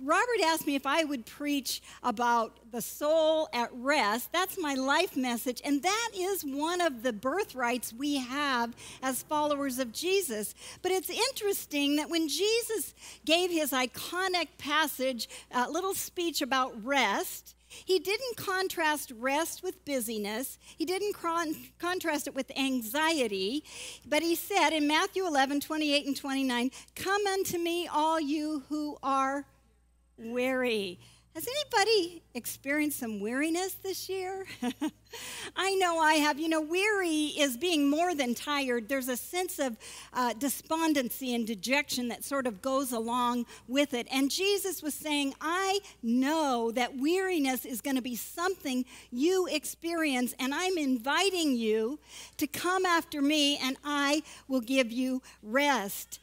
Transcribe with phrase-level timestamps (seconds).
[0.00, 4.32] Robert asked me if I would preach about the soul at rest.
[4.32, 9.78] That's my life message, and that is one of the birthrights we have as followers
[9.78, 10.54] of Jesus.
[10.80, 12.94] But it's interesting that when Jesus
[13.26, 20.58] gave his iconic passage, uh, little speech about rest, he didn't contrast rest with busyness.
[20.76, 23.64] He didn't con- contrast it with anxiety.
[24.06, 28.98] But he said in Matthew 11, 28 and 29, Come unto me, all you who
[29.02, 29.46] are
[30.18, 30.98] weary.
[31.34, 34.44] Has anybody experienced some weariness this year?
[35.56, 36.38] I know I have.
[36.38, 38.86] You know, weary is being more than tired.
[38.86, 39.78] There's a sense of
[40.12, 44.08] uh, despondency and dejection that sort of goes along with it.
[44.12, 50.34] And Jesus was saying, I know that weariness is going to be something you experience,
[50.38, 51.98] and I'm inviting you
[52.36, 56.20] to come after me, and I will give you rest.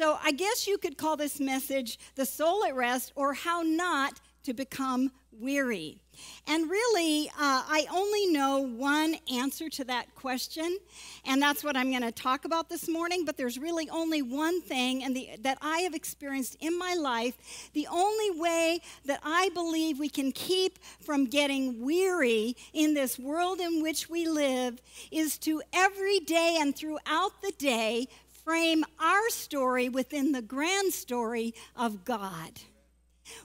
[0.00, 4.18] So I guess you could call this message the soul at rest or how not
[4.44, 5.98] to become weary.
[6.46, 10.78] And really, uh, I only know one answer to that question,
[11.26, 13.26] and that's what I'm going to talk about this morning.
[13.26, 17.70] But there's really only one thing and the, that I have experienced in my life.
[17.74, 23.60] The only way that I believe we can keep from getting weary in this world
[23.60, 28.08] in which we live is to every day and throughout the day
[28.44, 32.60] frame our story within the grand story of God.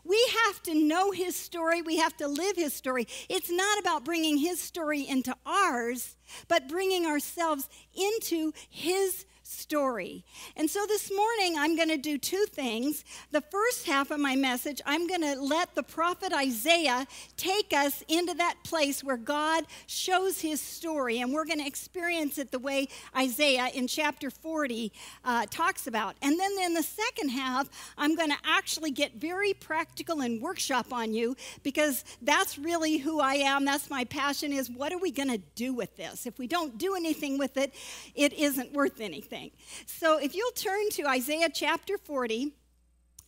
[0.04, 1.82] We have to know his story.
[1.82, 3.08] We have to live his story.
[3.30, 6.16] It's not about bringing his story into ours,
[6.48, 9.26] but bringing ourselves into his
[9.56, 10.24] story.
[10.56, 13.04] And so this morning, I'm going to do two things.
[13.32, 18.04] The first half of my message, I'm going to let the prophet Isaiah take us
[18.08, 22.60] into that place where God shows his story, and we're going to experience it the
[22.60, 24.92] way Isaiah in chapter 40
[25.24, 26.16] uh, talks about.
[26.22, 30.92] And then in the second half, I'm going to actually get very practical and workshop
[30.92, 33.66] on you because that's really who I am.
[33.66, 36.26] That's my passion is what are we going to do with this?
[36.26, 37.74] If we don't do anything with it,
[38.16, 39.45] it isn't worth anything.
[39.86, 42.54] So if you'll turn to Isaiah chapter 40,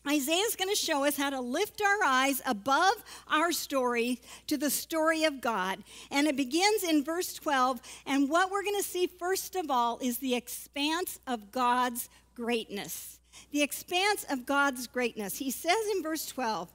[0.07, 4.57] Isaiah is going to show us how to lift our eyes above our story to
[4.57, 5.83] the story of God.
[6.09, 7.81] And it begins in verse 12.
[8.05, 13.19] And what we're going to see, first of all, is the expanse of God's greatness.
[13.51, 15.37] The expanse of God's greatness.
[15.37, 16.71] He says in verse 12,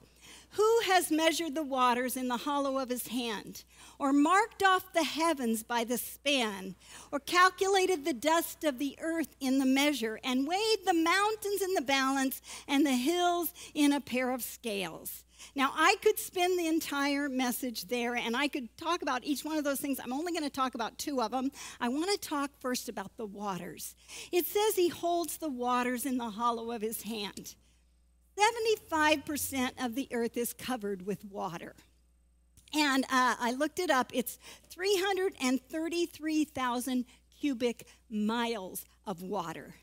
[0.51, 3.63] Who has measured the waters in the hollow of his hand?
[3.99, 6.75] Or marked off the heavens by the span,
[7.11, 11.73] or calculated the dust of the earth in the measure, and weighed the mountains in
[11.73, 15.23] the balance and the hills in a pair of scales.
[15.55, 19.57] Now, I could spend the entire message there and I could talk about each one
[19.57, 19.99] of those things.
[19.99, 21.51] I'm only going to talk about two of them.
[21.79, 23.95] I want to talk first about the waters.
[24.31, 27.55] It says he holds the waters in the hollow of his hand.
[28.65, 31.75] 75% of the earth is covered with water.
[32.73, 34.11] And uh, I looked it up.
[34.13, 34.37] It's
[34.69, 37.05] 333,000
[37.39, 39.75] cubic miles of water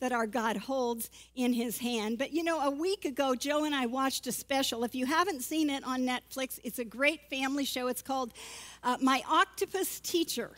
[0.00, 2.18] that our God holds in his hand.
[2.18, 4.82] But you know, a week ago, Joe and I watched a special.
[4.82, 7.86] If you haven't seen it on Netflix, it's a great family show.
[7.86, 8.32] It's called
[8.82, 10.50] uh, My Octopus Teacher.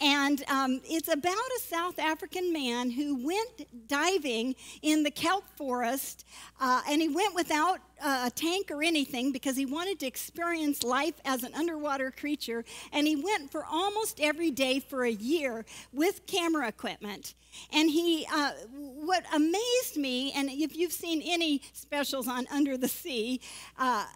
[0.00, 6.24] And um, it's about a South African man who went diving in the kelp forest,
[6.60, 10.82] uh, and he went without uh, a tank or anything because he wanted to experience
[10.82, 12.64] life as an underwater creature.
[12.92, 17.34] And he went for almost every day for a year with camera equipment.
[17.72, 22.88] And he, uh, what amazed me, and if you've seen any specials on Under the
[22.88, 23.40] Sea,
[23.78, 24.06] uh,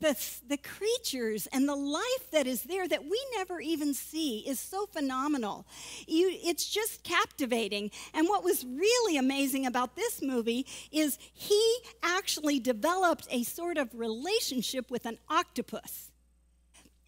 [0.00, 0.16] the,
[0.48, 4.86] the creatures and the life that is there that we never even see is so
[4.86, 5.66] phenomenal.
[6.06, 7.90] You, it's just captivating.
[8.14, 13.88] And what was really amazing about this movie is he actually developed a sort of
[13.94, 16.10] relationship with an octopus.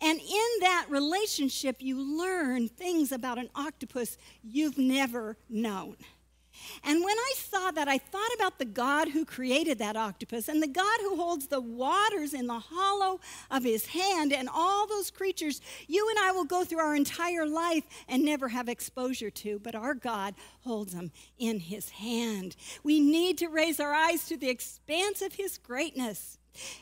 [0.03, 5.97] And in that relationship, you learn things about an octopus you've never known.
[6.84, 10.62] And when I saw that, I thought about the God who created that octopus and
[10.62, 13.20] the God who holds the waters in the hollow
[13.50, 17.46] of his hand and all those creatures you and I will go through our entire
[17.46, 22.56] life and never have exposure to, but our God holds them in his hand.
[22.82, 26.38] We need to raise our eyes to the expanse of his greatness.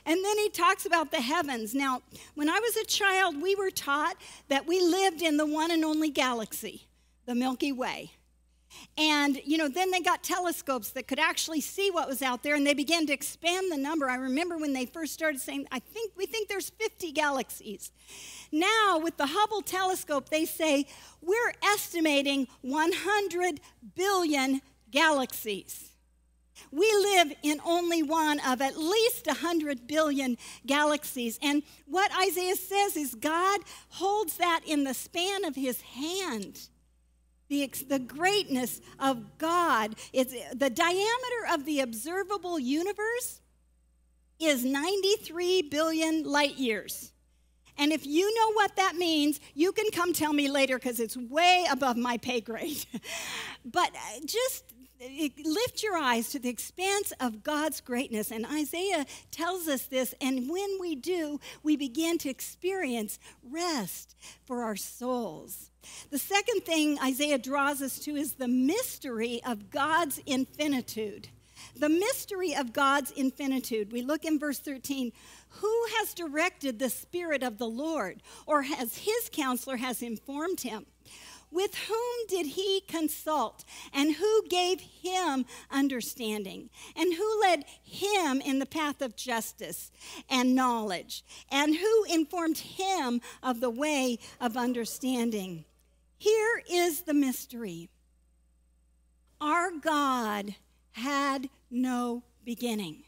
[0.06, 1.75] And then he talks about the heavens.
[1.75, 2.03] Now,
[2.35, 4.17] when I was a child, we were taught
[4.49, 6.88] that we lived in the one and only galaxy,
[7.26, 8.12] the Milky Way.
[8.99, 12.56] And, you know, then they got telescopes that could actually see what was out there
[12.56, 14.11] and they began to expand the number.
[14.11, 17.93] I remember when they first started saying, I think we think there's 50 galaxies.
[18.50, 20.87] Now, with the Hubble telescope, they say
[21.23, 23.61] we're estimating 100
[23.95, 25.93] billion galaxies.
[26.73, 30.37] We live in only one of at least 100 billion
[30.67, 31.39] galaxies.
[31.41, 33.61] And what Isaiah says is God
[33.91, 36.69] holds that in the span of his hand.
[37.49, 43.41] The, the greatness of God is the diameter of the observable universe
[44.39, 47.12] is 93 billion light years.
[47.79, 51.17] And if you know what that means, you can come tell me later because it's
[51.17, 52.85] way above my pay grade.
[53.65, 54.65] but uh, just
[55.44, 58.33] lift your eyes to the expanse of God's greatness.
[58.33, 60.15] And Isaiah tells us this.
[60.21, 63.19] And when we do, we begin to experience
[63.49, 65.68] rest for our souls.
[66.11, 71.29] The second thing Isaiah draws us to is the mystery of God's infinitude.
[71.77, 73.93] The mystery of God's infinitude.
[73.93, 75.13] We look in verse 13.
[75.49, 80.87] Who has directed the Spirit of the Lord, or has his counselor has informed him?
[81.50, 83.65] With whom did he consult?
[83.93, 86.71] And who gave him understanding?
[86.95, 89.91] And who led him in the path of justice
[90.29, 91.25] and knowledge?
[91.50, 95.65] And who informed him of the way of understanding?
[96.19, 97.89] Here is the mystery
[99.41, 100.55] our God
[100.93, 103.05] had no beginning.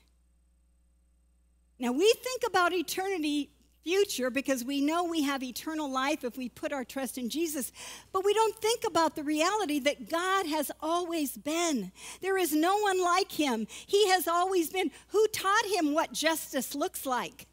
[1.79, 3.51] Now, we think about eternity
[3.83, 7.73] future because we know we have eternal life if we put our trust in Jesus.
[8.13, 11.93] But we don't think about the reality that God has always been.
[12.21, 13.67] There is no one like him.
[13.87, 14.91] He has always been.
[15.09, 17.47] Who taught him what justice looks like?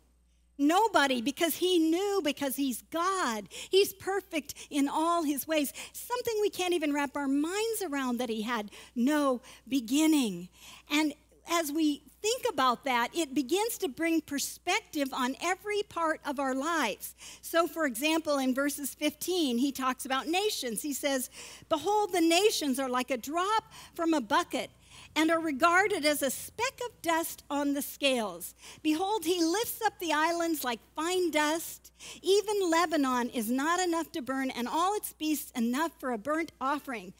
[0.59, 3.47] Nobody, because he knew, because he's God.
[3.69, 5.71] He's perfect in all his ways.
[5.93, 10.49] Something we can't even wrap our minds around that he had no beginning.
[10.89, 11.13] And
[11.49, 16.55] as we think about that, it begins to bring perspective on every part of our
[16.55, 17.15] lives.
[17.41, 20.81] So, for example, in verses 15, he talks about nations.
[20.81, 21.29] He says,
[21.69, 24.69] Behold, the nations are like a drop from a bucket
[25.15, 28.53] and are regarded as a speck of dust on the scales.
[28.83, 31.91] Behold, he lifts up the islands like fine dust.
[32.21, 36.51] Even Lebanon is not enough to burn, and all its beasts enough for a burnt
[36.61, 37.13] offering.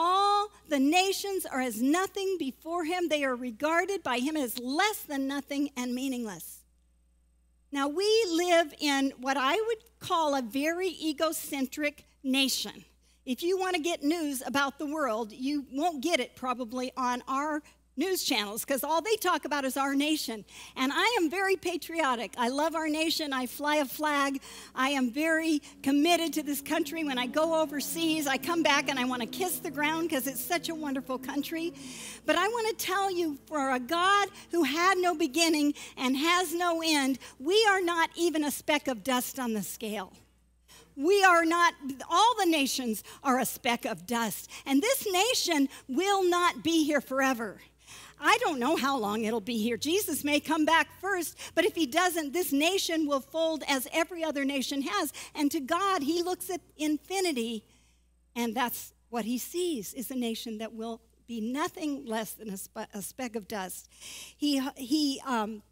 [0.00, 3.08] All the nations are as nothing before him.
[3.08, 6.60] They are regarded by him as less than nothing and meaningless.
[7.72, 12.84] Now, we live in what I would call a very egocentric nation.
[13.26, 17.24] If you want to get news about the world, you won't get it probably on
[17.26, 17.60] our
[17.98, 20.44] news channels because all they talk about is our nation.
[20.76, 22.34] And I am very patriotic.
[22.38, 23.32] I love our nation.
[23.32, 24.40] I fly a flag.
[24.74, 27.04] I am very committed to this country.
[27.04, 30.26] When I go overseas, I come back and I want to kiss the ground because
[30.26, 31.74] it's such a wonderful country.
[32.24, 36.54] But I want to tell you for a God who had no beginning and has
[36.54, 40.12] no end, we are not even a speck of dust on the scale.
[40.96, 41.74] We are not,
[42.10, 44.50] all the nations are a speck of dust.
[44.66, 47.58] And this nation will not be here forever.
[48.20, 49.76] I don't know how long it'll be here.
[49.76, 54.24] Jesus may come back first, but if he doesn't, this nation will fold as every
[54.24, 55.12] other nation has.
[55.34, 57.64] And to God, he looks at infinity,
[58.34, 62.56] and that's what he sees is a nation that will be nothing less than a,
[62.56, 63.88] spe- a speck of dust.
[64.36, 65.62] He, he um,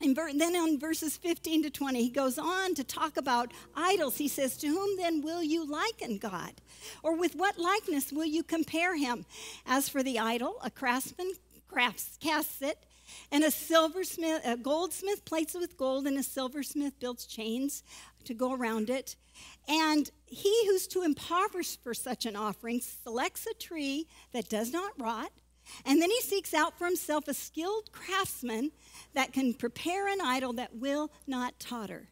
[0.00, 4.16] and then on verses 15 to 20, he goes on to talk about idols.
[4.16, 6.52] He says, To whom then will you liken God?
[7.02, 9.26] Or with what likeness will you compare him?
[9.66, 11.32] As for the idol, a craftsman
[11.68, 12.84] crafts, casts it,
[13.30, 17.82] and a silversmith, a goldsmith plates it with gold, and a silversmith builds chains
[18.24, 19.16] to go around it.
[19.68, 24.92] And he who's too impoverished for such an offering selects a tree that does not
[24.98, 25.30] rot,
[25.84, 28.72] and then he seeks out for himself a skilled craftsman
[29.14, 32.08] that can prepare an idol that will not totter.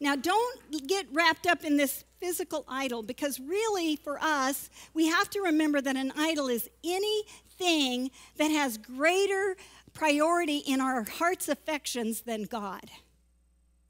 [0.00, 5.30] Now, don't get wrapped up in this physical idol because, really, for us, we have
[5.30, 9.56] to remember that an idol is anything that has greater
[9.92, 12.90] priority in our heart's affections than God.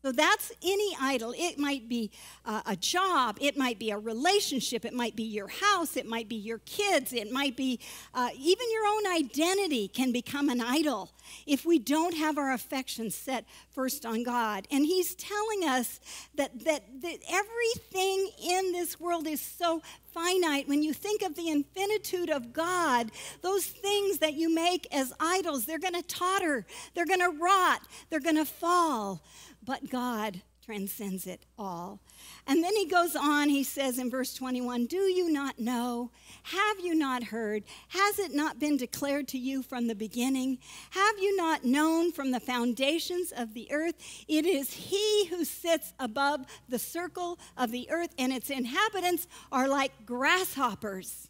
[0.02, 1.34] So that's any idol.
[1.36, 2.10] It might be
[2.46, 6.26] uh, a job, it might be a relationship, it might be your house, it might
[6.26, 7.80] be your kids, it might be
[8.14, 11.10] uh, even your own identity can become an idol
[11.46, 14.66] if we don't have our affections set first on God.
[14.70, 16.00] And He's telling us
[16.34, 19.82] that, that, that everything in this world is so
[20.14, 20.66] finite.
[20.66, 23.10] When you think of the infinitude of God,
[23.42, 26.64] those things that you make as idols, they're going to totter,
[26.94, 29.22] they're going to rot, they're going to fall
[29.70, 32.00] but God transcends it all.
[32.44, 36.10] And then he goes on, he says in verse 21 Do you not know?
[36.42, 37.62] Have you not heard?
[37.90, 40.58] Has it not been declared to you from the beginning?
[40.90, 43.94] Have you not known from the foundations of the earth?
[44.26, 49.68] It is he who sits above the circle of the earth, and its inhabitants are
[49.68, 51.29] like grasshoppers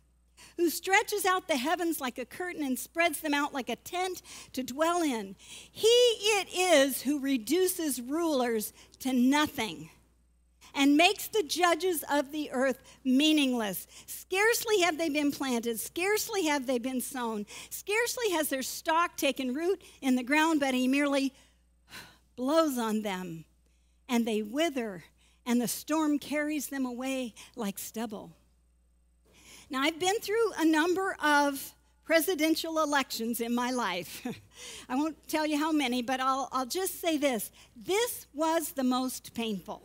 [0.56, 4.22] who stretches out the heavens like a curtain and spreads them out like a tent
[4.52, 5.36] to dwell in.
[5.70, 9.90] He it is who reduces rulers to nothing
[10.74, 13.86] and makes the judges of the earth meaningless.
[14.06, 19.54] Scarcely have they been planted, scarcely have they been sown, scarcely has their stock taken
[19.54, 21.32] root in the ground, but he merely
[22.36, 23.44] blows on them
[24.08, 25.04] and they wither,
[25.46, 28.32] and the storm carries them away like stubble.
[29.70, 31.74] Now, I've been through a number of
[32.04, 34.26] presidential elections in my life.
[34.88, 38.82] I won't tell you how many, but I'll, I'll just say this this was the
[38.82, 39.84] most painful.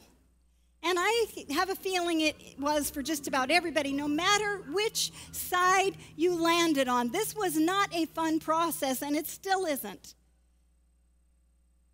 [0.81, 5.97] And I have a feeling it was for just about everybody, no matter which side
[6.15, 7.11] you landed on.
[7.11, 10.15] This was not a fun process, and it still isn't.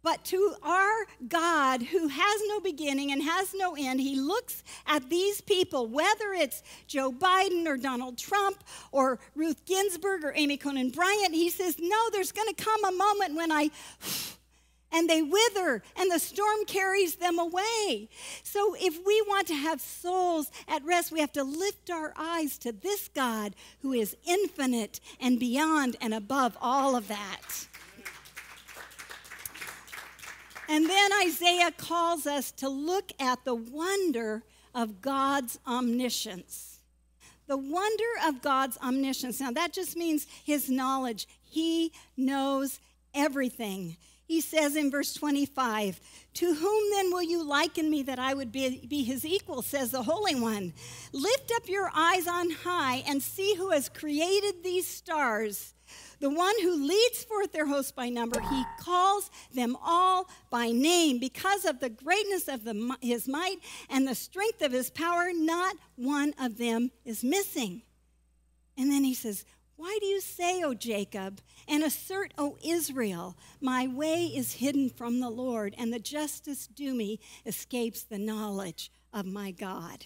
[0.03, 5.09] But to our God, who has no beginning and has no end, He looks at
[5.09, 10.89] these people, whether it's Joe Biden or Donald Trump or Ruth Ginsburg or Amy Coney
[10.89, 11.33] Barrett.
[11.33, 13.69] He says, No, there's going to come a moment when I
[14.91, 18.09] and they wither, and the storm carries them away.
[18.43, 22.57] So, if we want to have souls at rest, we have to lift our eyes
[22.59, 27.67] to this God who is infinite and beyond and above all of that.
[30.69, 36.79] And then Isaiah calls us to look at the wonder of God's omniscience.
[37.47, 39.39] The wonder of God's omniscience.
[39.39, 41.27] Now, that just means his knowledge.
[41.41, 42.79] He knows
[43.13, 43.97] everything
[44.31, 45.99] he says in verse 25,
[46.35, 49.91] To whom then will you liken me that I would be, be his equal, says
[49.91, 50.71] the Holy One?
[51.11, 55.73] Lift up your eyes on high and see who has created these stars.
[56.21, 61.17] The one who leads forth their host by number, he calls them all by name.
[61.17, 63.57] Because of the greatness of the, his might
[63.89, 67.81] and the strength of his power, not one of them is missing.
[68.77, 69.45] And then he says,
[69.77, 75.21] why do you say, O Jacob, and assert, O Israel, my way is hidden from
[75.21, 80.05] the Lord, and the justice due me escapes the knowledge of my God?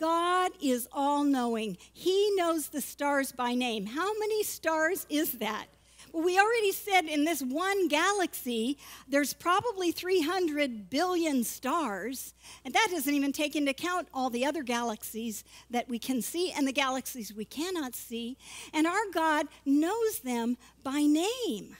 [0.00, 1.76] God is all knowing.
[1.92, 3.84] He knows the stars by name.
[3.84, 5.66] How many stars is that?
[6.12, 12.88] Well, we already said in this one galaxy, there's probably 300 billion stars, and that
[12.90, 16.72] doesn't even take into account all the other galaxies that we can see and the
[16.72, 18.38] galaxies we cannot see.
[18.72, 21.76] And our God knows them by name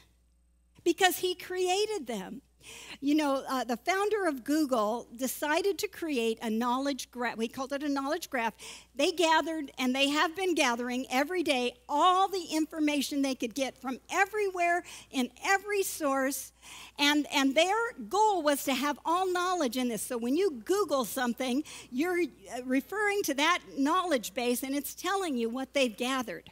[0.84, 2.42] because He created them.
[3.00, 7.36] You know, uh, the founder of Google decided to create a knowledge graph.
[7.36, 8.54] We called it a knowledge graph.
[8.94, 13.76] They gathered, and they have been gathering every day, all the information they could get
[13.76, 16.52] from everywhere in every source.
[16.98, 20.02] And, and their goal was to have all knowledge in this.
[20.02, 25.36] So when you Google something, you're uh, referring to that knowledge base, and it's telling
[25.36, 26.50] you what they've gathered.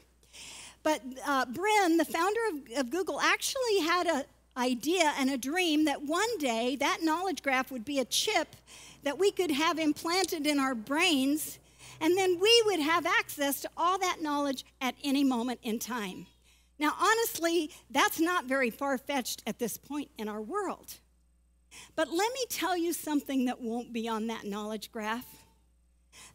[0.83, 4.25] But uh, Brin, the founder of, of Google, actually had a,
[4.59, 8.57] idea and a dream that one day that knowledge graph would be a chip
[9.05, 11.59] that we could have implanted in our brains,
[12.00, 16.27] and then we would have access to all that knowledge at any moment in time.
[16.79, 20.99] Now, honestly, that's not very far fetched at this point in our world.
[21.97, 25.27] But let me tell you something that won't be on that knowledge graph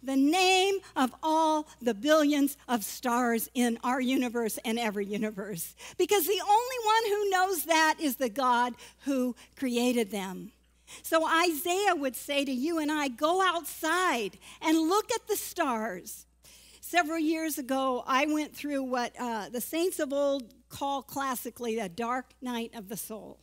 [0.02, 5.76] the name of all the billions of stars in our universe and every universe.
[5.98, 8.74] Because the only one who knows that is the God
[9.06, 10.52] who created them.
[11.02, 16.26] So Isaiah would say to you and I go outside and look at the stars.
[16.82, 21.90] Several years ago, I went through what uh, the saints of old call classically a
[21.90, 23.40] dark night of the soul.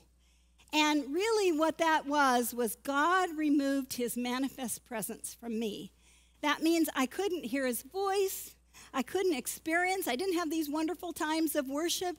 [0.72, 5.90] And really, what that was, was God removed his manifest presence from me.
[6.42, 8.54] That means I couldn't hear his voice.
[8.92, 10.08] I couldn't experience.
[10.08, 12.16] I didn't have these wonderful times of worship.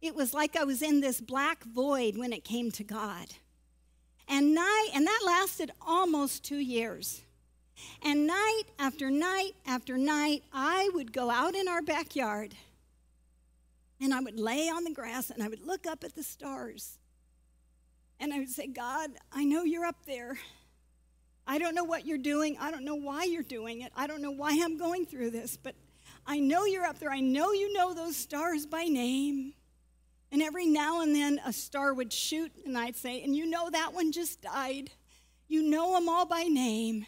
[0.00, 3.26] It was like I was in this black void when it came to God.
[4.28, 7.22] And night and that lasted almost 2 years.
[8.02, 12.54] And night after night after night, I would go out in our backyard
[14.00, 16.98] and I would lay on the grass and I would look up at the stars.
[18.20, 20.38] And I would say, God, I know you're up there.
[21.46, 22.56] I don't know what you're doing.
[22.58, 23.92] I don't know why you're doing it.
[23.94, 25.74] I don't know why I'm going through this, but
[26.26, 27.10] I know you're up there.
[27.10, 29.52] I know you know those stars by name.
[30.32, 33.70] And every now and then a star would shoot, and I'd say, And you know
[33.70, 34.90] that one just died.
[35.46, 37.06] You know them all by name.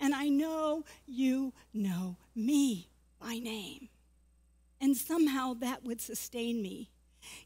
[0.00, 2.88] And I know you know me
[3.20, 3.90] by name.
[4.80, 6.90] And somehow that would sustain me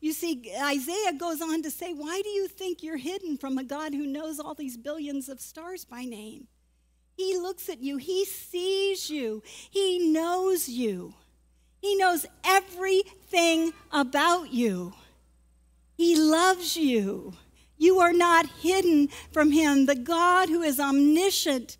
[0.00, 3.64] you see, Isaiah goes on to say, Why do you think you're hidden from a
[3.64, 6.46] God who knows all these billions of stars by name?
[7.16, 11.14] He looks at you, He sees you, He knows you,
[11.80, 14.94] He knows everything about you.
[15.96, 17.34] He loves you.
[17.76, 19.86] You are not hidden from Him.
[19.86, 21.76] The God who is omniscient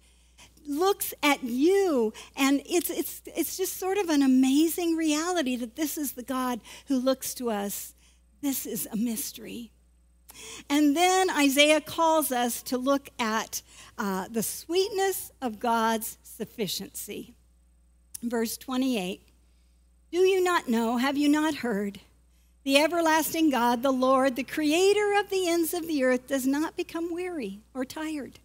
[0.69, 5.97] looks at you and it's it's it's just sort of an amazing reality that this
[5.97, 7.95] is the God who looks to us.
[8.43, 9.71] This is a mystery.
[10.69, 13.63] And then Isaiah calls us to look at
[13.97, 17.35] uh, the sweetness of God's sufficiency.
[18.23, 19.23] Verse 28
[20.13, 20.99] Do you not know?
[20.99, 22.01] Have you not heard?
[22.65, 26.77] The everlasting God, the Lord, the creator of the ends of the earth, does not
[26.77, 28.41] become weary or tired.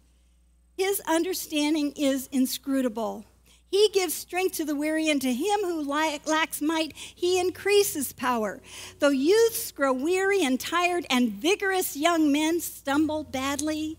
[0.76, 3.24] His understanding is inscrutable.
[3.70, 8.60] He gives strength to the weary, and to him who lacks might, he increases power.
[9.00, 13.98] Though youths grow weary and tired, and vigorous young men stumble badly,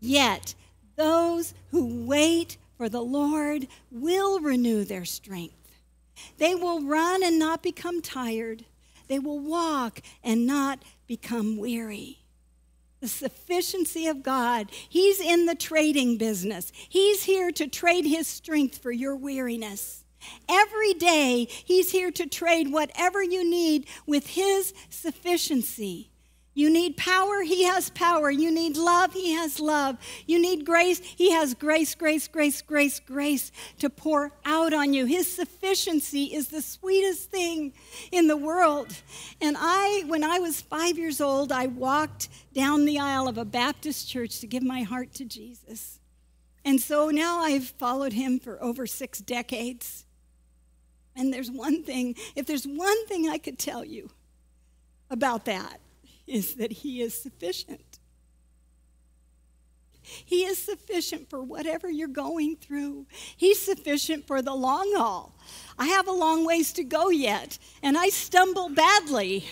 [0.00, 0.54] yet
[0.96, 5.54] those who wait for the Lord will renew their strength.
[6.36, 8.66] They will run and not become tired,
[9.08, 12.25] they will walk and not become weary
[13.06, 14.68] the sufficiency of God.
[14.72, 16.72] He's in the trading business.
[16.74, 20.04] He's here to trade his strength for your weariness.
[20.48, 26.10] Every day, he's here to trade whatever you need with his sufficiency.
[26.56, 28.30] You need power, He has power.
[28.30, 29.98] You need love, He has love.
[30.26, 35.04] You need grace, He has grace, grace, grace, grace, grace to pour out on you.
[35.04, 37.74] His sufficiency is the sweetest thing
[38.10, 38.94] in the world.
[39.38, 43.44] And I, when I was five years old, I walked down the aisle of a
[43.44, 46.00] Baptist church to give my heart to Jesus.
[46.64, 50.06] And so now I've followed Him for over six decades.
[51.14, 54.08] And there's one thing, if there's one thing I could tell you
[55.10, 55.80] about that,
[56.26, 57.98] is that He is sufficient.
[60.02, 63.06] He is sufficient for whatever you're going through.
[63.36, 65.34] He's sufficient for the long haul.
[65.78, 69.44] I have a long ways to go yet, and I stumble badly,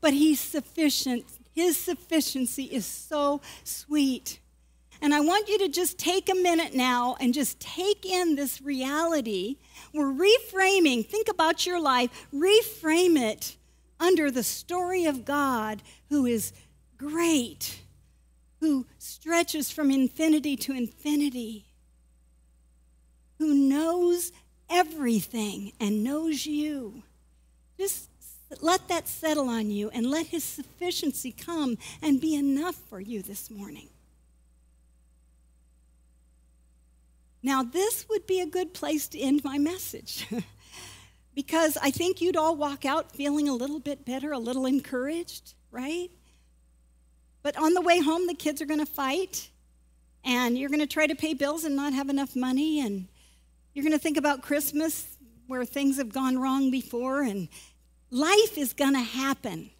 [0.00, 1.24] but He's sufficient.
[1.54, 4.38] His sufficiency is so sweet.
[5.02, 8.60] And I want you to just take a minute now and just take in this
[8.60, 9.56] reality.
[9.94, 11.06] We're reframing.
[11.06, 13.56] Think about your life, reframe it
[14.00, 16.52] under the story of God who is
[16.96, 17.80] great,
[18.60, 21.66] who stretches from infinity to infinity,
[23.38, 24.32] who knows
[24.68, 27.02] everything and knows you.
[27.78, 28.08] Just
[28.60, 33.22] let that settle on you and let his sufficiency come and be enough for you
[33.22, 33.88] this morning.
[37.42, 40.26] Now, this would be a good place to end my message.
[41.34, 45.54] because I think you'd all walk out feeling a little bit better, a little encouraged,
[45.70, 46.10] right?
[47.42, 49.50] But on the way home, the kids are going to fight,
[50.24, 53.08] and you're going to try to pay bills and not have enough money, and
[53.72, 55.06] you're going to think about Christmas
[55.46, 57.48] where things have gone wrong before, and
[58.10, 59.70] life is going to happen.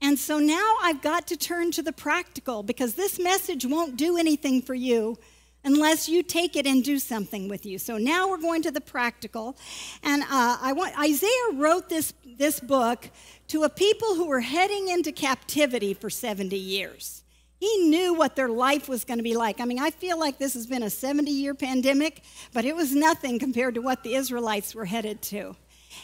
[0.00, 4.16] And so now I've got to turn to the practical because this message won't do
[4.16, 5.18] anything for you
[5.64, 7.78] unless you take it and do something with you.
[7.78, 9.56] So now we're going to the practical.
[10.02, 13.10] And uh, I want Isaiah wrote this, this book
[13.48, 17.24] to a people who were heading into captivity for 70 years.
[17.60, 19.60] He knew what their life was going to be like.
[19.60, 22.94] I mean, I feel like this has been a 70 year pandemic, but it was
[22.94, 25.56] nothing compared to what the Israelites were headed to.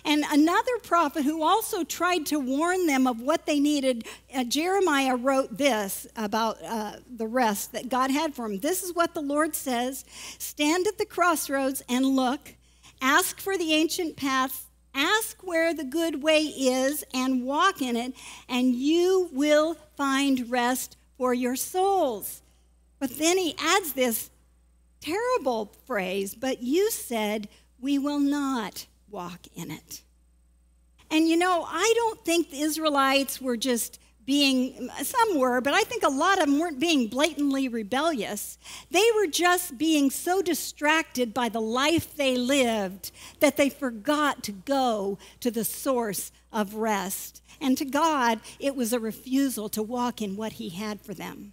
[0.05, 5.17] And another prophet who also tried to warn them of what they needed, uh, Jeremiah
[5.17, 8.61] wrote this about uh, the rest that God had for him.
[8.61, 10.05] This is what the Lord says
[10.39, 12.55] Stand at the crossroads and look,
[13.01, 18.15] ask for the ancient paths, ask where the good way is, and walk in it,
[18.49, 22.43] and you will find rest for your souls.
[22.99, 24.31] But then he adds this
[25.01, 27.49] terrible phrase, but you said,
[27.81, 30.03] We will not walk in it.
[31.11, 35.83] And you know, I don't think the Israelites were just being, some were, but I
[35.83, 38.59] think a lot of them weren't being blatantly rebellious.
[38.91, 44.53] They were just being so distracted by the life they lived that they forgot to
[44.53, 47.43] go to the source of rest.
[47.61, 51.53] And to God, it was a refusal to walk in what He had for them.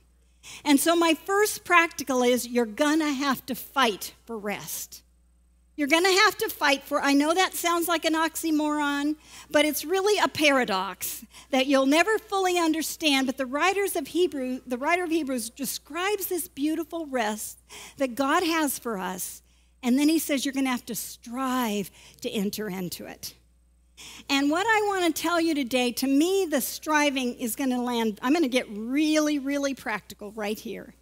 [0.65, 5.03] And so, my first practical is you're gonna have to fight for rest.
[5.77, 7.01] You're going to have to fight for.
[7.01, 9.15] I know that sounds like an oxymoron,
[9.49, 13.25] but it's really a paradox that you'll never fully understand.
[13.25, 17.59] But the writers of Hebrew, the writer of Hebrews describes this beautiful rest
[17.97, 19.41] that God has for us,
[19.81, 21.89] and then he says you're going to have to strive
[22.21, 23.33] to enter into it.
[24.29, 27.81] And what I want to tell you today, to me, the striving is going to
[27.81, 28.19] land.
[28.21, 30.93] I'm going to get really, really practical right here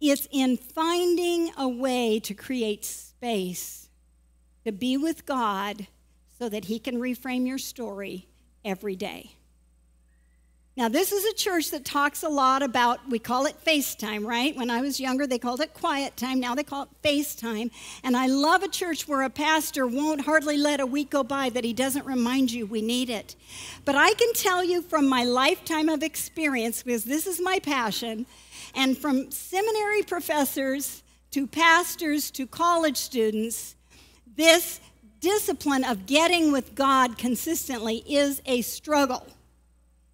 [0.00, 3.89] It's in finding a way to create space
[4.64, 5.86] to be with God
[6.38, 8.26] so that He can reframe your story
[8.64, 9.32] every day.
[10.76, 14.56] Now, this is a church that talks a lot about, we call it FaceTime, right?
[14.56, 16.40] When I was younger, they called it quiet time.
[16.40, 17.70] Now they call it FaceTime.
[18.04, 21.50] And I love a church where a pastor won't hardly let a week go by
[21.50, 23.34] that he doesn't remind you we need it.
[23.84, 28.24] But I can tell you from my lifetime of experience, because this is my passion,
[28.74, 33.74] and from seminary professors to pastors to college students,
[34.40, 34.80] this
[35.20, 39.26] discipline of getting with God consistently is a struggle.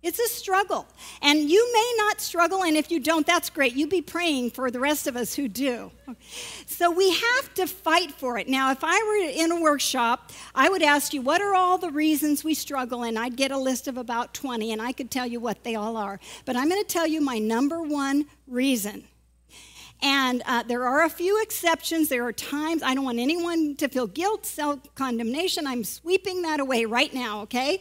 [0.03, 0.87] It's a struggle.
[1.23, 3.75] And you may not struggle, and if you don't, that's great.
[3.75, 5.91] You be praying for the rest of us who do.
[6.67, 8.49] So we have to fight for it.
[8.49, 11.91] Now, if I were in a workshop, I would ask you, what are all the
[11.91, 13.05] reasons we struggle?
[13.05, 15.77] And I'd get a list of about 20, and I could tell you what they
[15.77, 16.19] all are.
[16.45, 19.05] But I'm going to tell you my number one reason.
[20.07, 22.09] And uh, there are a few exceptions.
[22.09, 25.66] There are times I don't want anyone to feel guilt, self condemnation.
[25.66, 27.81] I'm sweeping that away right now, okay?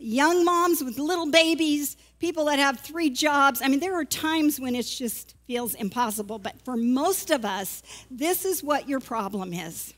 [0.00, 3.60] young moms with little babies, people that have three jobs.
[3.62, 7.82] I mean, there are times when it just feels impossible, but for most of us,
[8.10, 9.94] this is what your problem is.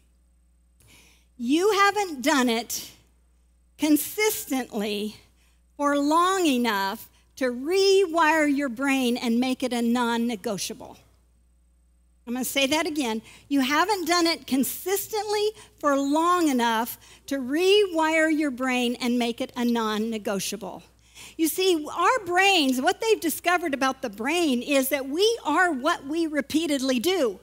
[1.38, 2.90] You haven't done it
[3.78, 5.16] consistently
[5.76, 10.98] for long enough to rewire your brain and make it a non negotiable.
[12.26, 13.20] I'm going to say that again.
[13.48, 19.52] You haven't done it consistently for long enough to rewire your brain and make it
[19.56, 20.84] a non negotiable.
[21.36, 26.06] You see, our brains, what they've discovered about the brain is that we are what
[26.06, 27.40] we repeatedly do.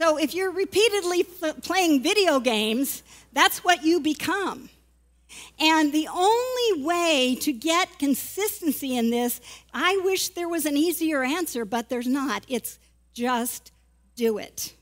[0.00, 4.68] So if you're repeatedly f- playing video games, that's what you become.
[5.58, 9.40] And the only way to get consistency in this,
[9.72, 12.44] I wish there was an easier answer, but there's not.
[12.48, 12.78] It's
[13.14, 13.72] just
[14.16, 14.74] do it.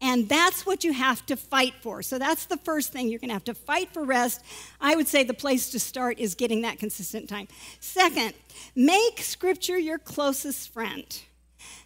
[0.00, 2.02] And that's what you have to fight for.
[2.02, 3.08] So that's the first thing.
[3.08, 4.42] You're going to have to fight for rest.
[4.78, 7.48] I would say the place to start is getting that consistent time.
[7.80, 8.34] Second,
[8.74, 11.18] make scripture your closest friend.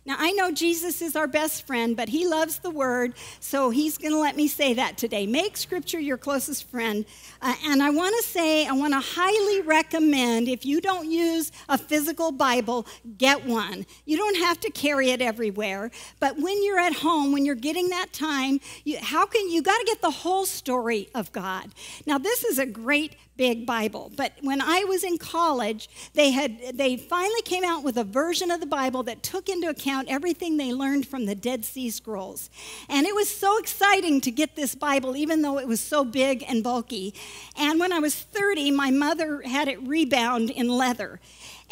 [0.07, 3.99] Now, I know Jesus is our best friend, but he loves the word, so he's
[3.99, 5.27] going to let me say that today.
[5.27, 7.05] Make scripture your closest friend.
[7.43, 11.53] Uh, and I want to say, I want to highly recommend if you don't use
[11.69, 12.87] a physical Bible,
[13.19, 13.85] get one.
[14.07, 17.91] You don't have to carry it everywhere, but when you're at home, when you're getting
[17.91, 21.73] that time, you, how can you got to get the whole story of God?
[22.07, 24.13] Now, this is a great big Bible.
[24.15, 28.51] But when I was in college, they had they finally came out with a version
[28.51, 32.51] of the Bible that took into account everything they learned from the Dead Sea Scrolls.
[32.89, 36.45] And it was so exciting to get this Bible even though it was so big
[36.49, 37.15] and bulky.
[37.57, 41.21] And when I was 30, my mother had it rebound in leather.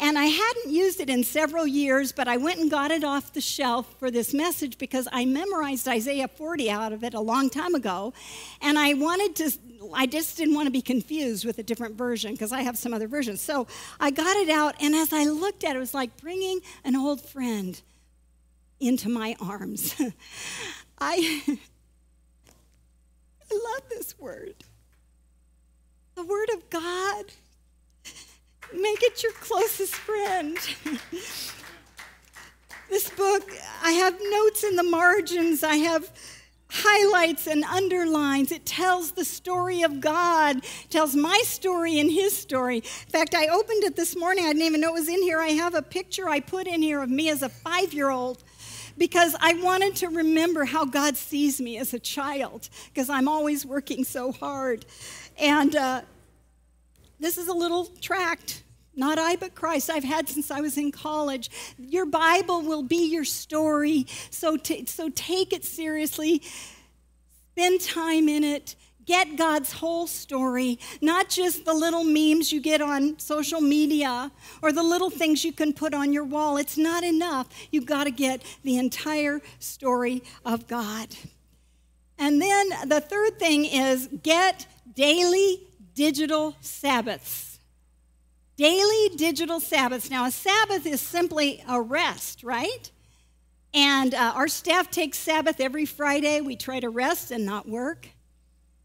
[0.01, 3.33] And I hadn't used it in several years, but I went and got it off
[3.33, 7.49] the shelf for this message because I memorized Isaiah 40 out of it a long
[7.49, 8.13] time ago.
[8.61, 9.51] And I wanted to,
[9.93, 12.93] I just didn't want to be confused with a different version because I have some
[12.93, 13.41] other versions.
[13.41, 13.67] So
[13.99, 16.95] I got it out, and as I looked at it, it was like bringing an
[16.95, 17.81] old friend
[18.79, 19.95] into my arms.
[20.99, 21.41] I,
[23.51, 24.55] I love this word.
[26.15, 27.25] The word of God.
[28.73, 30.57] Make it your closest friend.
[32.89, 33.49] this book,
[33.83, 36.11] I have notes in the margins, I have
[36.69, 38.51] highlights and underlines.
[38.51, 42.77] It tells the story of God, tells my story and his story.
[42.77, 44.45] In fact, I opened it this morning.
[44.45, 45.39] I didn't even know it was in here.
[45.39, 48.43] I have a picture I put in here of me as a five year old
[48.97, 53.65] because I wanted to remember how God sees me as a child because I'm always
[53.65, 54.85] working so hard.
[55.37, 56.01] And uh,
[57.19, 58.63] this is a little tract.
[58.99, 59.89] Not I, but Christ.
[59.89, 61.49] I've had since I was in college.
[61.77, 64.05] Your Bible will be your story.
[64.29, 66.43] So, t- so take it seriously.
[67.53, 68.75] Spend time in it.
[69.05, 74.31] Get God's whole story, not just the little memes you get on social media
[74.61, 76.57] or the little things you can put on your wall.
[76.57, 77.47] It's not enough.
[77.71, 81.15] You've got to get the entire story of God.
[82.19, 85.61] And then the third thing is get daily
[85.95, 87.48] digital Sabbaths.
[88.59, 90.09] Daily digital Sabbaths.
[90.09, 92.91] Now, a Sabbath is simply a rest, right?
[93.73, 96.41] And uh, our staff takes Sabbath every Friday.
[96.41, 98.09] We try to rest and not work.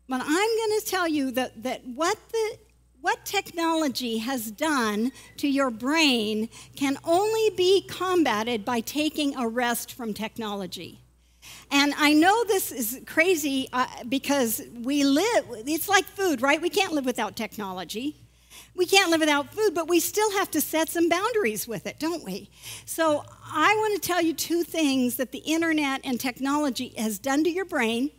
[0.09, 2.59] But I'm going to tell you that, that what, the,
[3.01, 9.93] what technology has done to your brain can only be combated by taking a rest
[9.95, 11.01] from technology.
[11.73, 16.63] And I know this is crazy uh, because we live, it's like food, right?
[16.63, 18.21] We can't live without technology.
[18.75, 21.99] We can't live without food, but we still have to set some boundaries with it,
[21.99, 22.51] don't we?
[22.85, 27.45] So, I want to tell you two things that the internet and technology has done
[27.45, 28.11] to your brain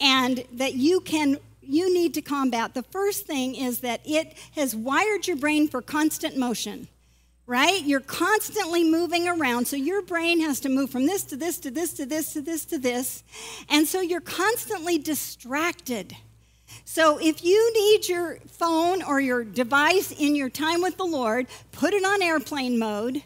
[0.00, 2.74] and that you can you need to combat.
[2.74, 6.88] The first thing is that it has wired your brain for constant motion
[7.46, 7.82] right?
[7.84, 9.66] You're constantly moving around.
[9.66, 12.40] So your brain has to move from this to this to this to this to
[12.40, 13.22] this to this.
[13.68, 16.16] And so you're constantly distracted.
[16.84, 21.46] So if you need your phone or your device in your time with the Lord,
[21.72, 23.22] put it on airplane mode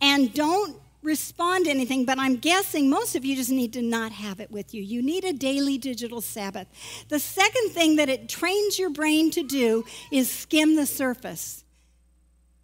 [0.00, 4.12] and don't respond to anything, but I'm guessing most of you just need to not
[4.12, 4.82] have it with you.
[4.82, 6.68] You need a daily digital Sabbath.
[7.08, 11.64] The second thing that it trains your brain to do is skim the surface.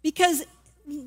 [0.01, 0.45] Because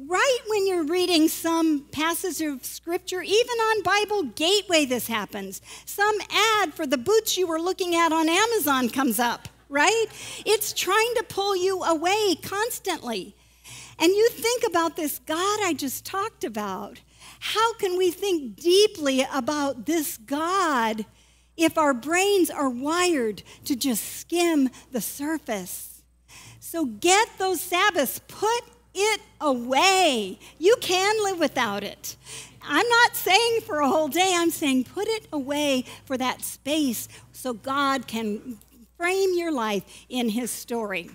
[0.07, 5.61] right when you're reading some passage of scripture, even on Bible Gateway, this happens.
[5.85, 10.07] Some ad for the boots you were looking at on Amazon comes up, right?
[10.45, 13.35] It's trying to pull you away constantly.
[13.99, 17.01] And you think about this God I just talked about.
[17.40, 21.05] How can we think deeply about this God
[21.57, 26.03] if our brains are wired to just skim the surface?
[26.61, 28.62] So get those Sabbaths, put
[28.94, 30.38] it away.
[30.59, 32.16] You can live without it.
[32.62, 37.09] I'm not saying for a whole day, I'm saying put it away for that space
[37.33, 38.59] so God can
[38.96, 41.11] frame your life in His story.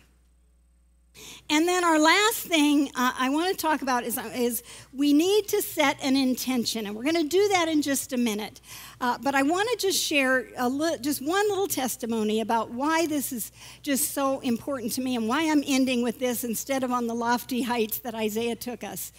[1.50, 5.48] And then our last thing uh, I want to talk about is, is we need
[5.48, 8.60] to set an intention, and we're going to do that in just a minute.
[9.00, 13.32] Uh, but I want to just share li- just one little testimony about why this
[13.32, 13.52] is
[13.82, 17.16] just so important to me and why I'm ending with this instead of on the
[17.16, 19.14] lofty heights that Isaiah took us.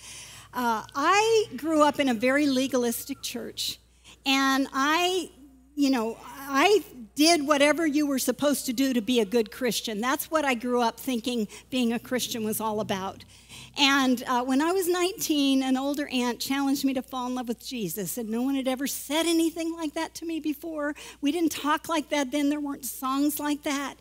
[0.53, 3.79] Uh, I grew up in a very legalistic church,
[4.27, 5.31] and I,
[5.79, 6.83] you know, I
[7.15, 10.01] did whatever you were supposed to do to be a good Christian.
[10.01, 13.25] That's what I grew up thinking being a Christian was all about.
[13.79, 17.47] And uh, when I was 19, an older aunt challenged me to fall in love
[17.47, 20.97] with Jesus, and no one had ever said anything like that to me before.
[21.21, 23.95] We didn't talk like that then, there weren't songs like that.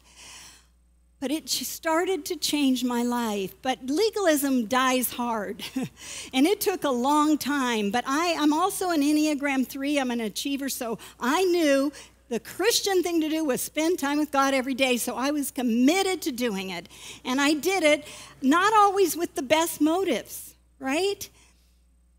[1.20, 3.56] But it started to change my life.
[3.62, 5.64] But legalism dies hard.
[6.34, 7.90] and it took a long time.
[7.90, 11.92] But I, I'm also an Enneagram 3, I'm an achiever, so I knew
[12.30, 15.50] the Christian thing to do was spend time with God every day, so I was
[15.50, 16.90] committed to doing it.
[17.24, 18.06] And I did it,
[18.42, 21.30] not always with the best motives, right?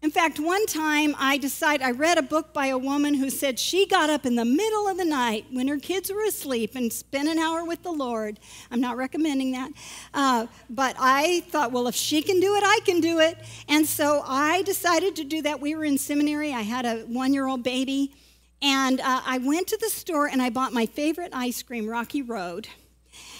[0.00, 3.58] In fact, one time I decided, I read a book by a woman who said
[3.58, 6.92] she got up in the middle of the night when her kids were asleep and
[6.92, 8.38] spent an hour with the Lord.
[8.70, 9.72] I'm not recommending that.
[10.14, 13.38] Uh, but I thought, well, if she can do it, I can do it.
[13.68, 15.60] And so I decided to do that.
[15.60, 18.14] We were in seminary, I had a one year old baby.
[18.62, 22.22] And uh, I went to the store and I bought my favorite ice cream, Rocky
[22.22, 22.68] Road.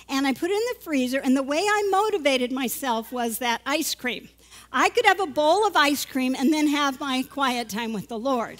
[0.08, 1.20] And I put it in the freezer.
[1.20, 4.28] And the way I motivated myself was that ice cream.
[4.72, 8.08] I could have a bowl of ice cream and then have my quiet time with
[8.08, 8.58] the Lord.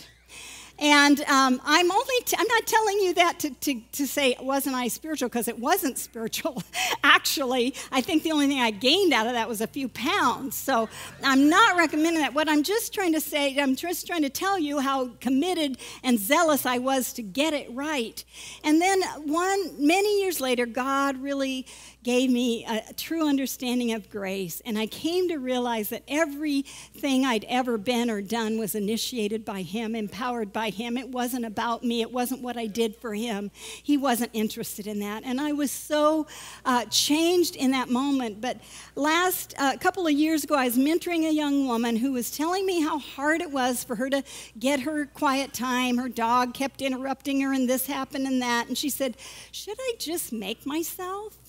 [0.81, 4.45] And um, I'm only, i I'm not telling you that to, to, to say, it
[4.45, 5.29] wasn't I spiritual?
[5.29, 6.63] Because it wasn't spiritual.
[7.03, 10.57] Actually, I think the only thing I gained out of that was a few pounds.
[10.57, 10.89] So
[11.25, 12.33] I'm not recommending that.
[12.33, 16.19] What I'm just trying to say, I'm just trying to tell you how committed and
[16.19, 18.25] zealous I was to get it right.
[18.63, 21.67] And then one, many years later, God really
[22.05, 24.63] gave me a, true understanding of grace.
[24.65, 29.63] And I came to realize that everything I'd ever been or done was initiated by
[29.63, 30.97] Him, empowered by Him.
[30.97, 33.51] It wasn't about me, it wasn't what I did for Him.
[33.83, 35.23] He wasn't interested in that.
[35.25, 36.27] And I was so
[36.65, 38.41] uh, changed in that moment.
[38.41, 38.59] But
[38.95, 42.31] last a uh, couple of years ago, I was mentoring a young woman who was
[42.31, 44.23] telling me how hard it was for her to
[44.59, 45.99] get her quiet time.
[45.99, 48.69] Her dog kept interrupting her, and this happened and that.
[48.69, 49.17] And she said,
[49.53, 51.48] Should I just make myself?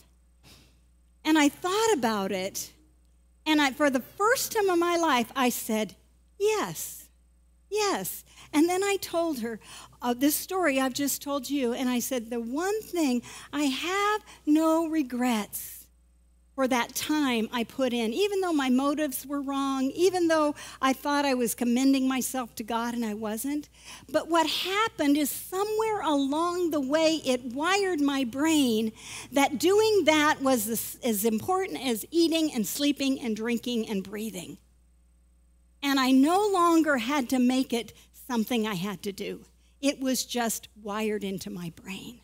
[1.23, 2.71] And I thought about it,
[3.45, 5.95] and I, for the first time in my life, I said,
[6.39, 7.09] Yes,
[7.69, 8.23] yes.
[8.53, 9.59] And then I told her
[10.01, 14.21] uh, this story I've just told you, and I said, The one thing, I have
[14.45, 15.78] no regrets
[16.59, 20.91] for that time I put in, even though my motives were wrong, even though I
[20.91, 23.69] thought I was commending myself to God and I wasn't.
[24.11, 28.91] But what happened is somewhere along the way, it wired my brain
[29.31, 34.57] that doing that was as important as eating and sleeping and drinking and breathing.
[35.81, 37.93] And I no longer had to make it
[38.27, 39.45] something I had to do,
[39.79, 42.19] it was just wired into my brain.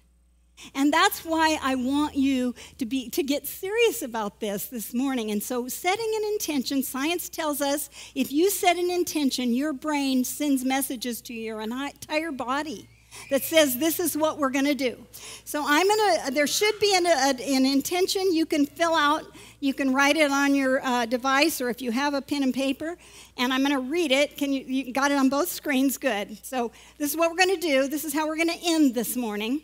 [0.74, 5.32] And that's why I want you to be to get serious about this this morning.
[5.32, 10.24] And so setting an intention, science tells us if you set an intention, your brain
[10.24, 12.88] sends messages to your entire body.
[13.30, 14.98] that says this is what we're going to do.
[15.44, 19.24] So I'm going to, there should be an, a, an intention you can fill out.
[19.60, 22.54] You can write it on your uh, device or if you have a pen and
[22.54, 22.98] paper.
[23.38, 24.38] And I'm going to read it.
[24.38, 25.98] Can you, you got it on both screens?
[25.98, 26.38] Good.
[26.46, 27.88] So this is what we're going to do.
[27.88, 29.62] This is how we're going to end this morning.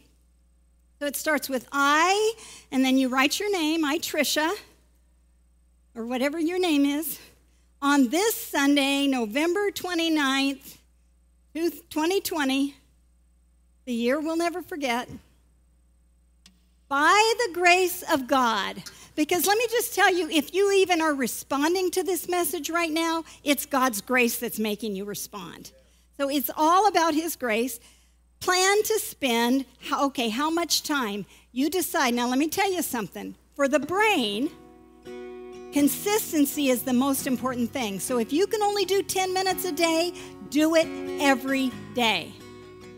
[1.02, 2.34] So it starts with I,
[2.72, 4.54] and then you write your name, I, Trisha,
[5.96, 7.20] or whatever your name is,
[7.82, 10.78] on this Sunday, November 29th,
[11.56, 12.76] 2020,
[13.86, 15.10] the year we'll never forget,
[16.88, 18.84] by the grace of God.
[19.16, 22.92] Because let me just tell you, if you even are responding to this message right
[22.92, 25.72] now, it's God's grace that's making you respond.
[26.18, 27.80] So it's all about His grace.
[28.42, 31.28] Plan to spend, okay, how much time?
[31.52, 32.16] You decide.
[32.16, 33.36] Now, let me tell you something.
[33.56, 34.50] For the brain,
[35.72, 38.00] consistency is the most important thing.
[38.00, 40.14] So if you can only do 10 minutes a day,
[40.50, 40.88] do it
[41.22, 42.34] every day.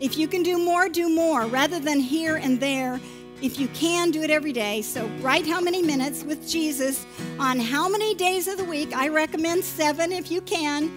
[0.00, 2.98] If you can do more, do more rather than here and there.
[3.42, 4.80] If you can, do it every day.
[4.80, 7.04] So write how many minutes with Jesus
[7.38, 8.96] on how many days of the week.
[8.96, 10.90] I recommend seven if you can.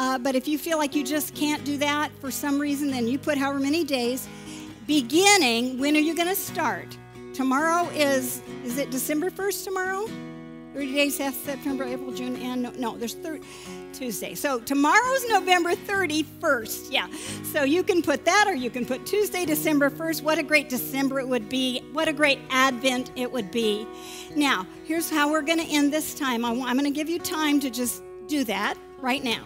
[0.00, 3.06] Uh, but if you feel like you just can't do that for some reason, then
[3.06, 4.26] you put however many days.
[4.86, 6.96] Beginning, when are you going to start?
[7.34, 10.06] Tomorrow is, is it December 1st tomorrow?
[10.72, 13.40] 30 days, half September, April, June, and no, no there's thir-
[13.92, 14.34] Tuesday.
[14.34, 16.90] So tomorrow's November 31st.
[16.90, 17.06] Yeah.
[17.52, 20.22] So you can put that or you can put Tuesday, December 1st.
[20.22, 21.80] What a great December it would be.
[21.92, 23.86] What a great Advent it would be.
[24.34, 26.42] Now, here's how we're going to end this time.
[26.42, 29.44] I'm going to give you time to just do that right now.